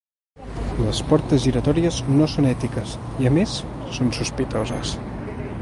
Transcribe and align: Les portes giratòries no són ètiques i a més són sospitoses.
Les 0.85 1.01
portes 1.11 1.43
giratòries 1.43 1.99
no 2.21 2.29
són 2.37 2.49
ètiques 2.53 2.97
i 3.25 3.31
a 3.31 3.35
més 3.39 3.57
són 3.99 4.13
sospitoses. 4.23 4.97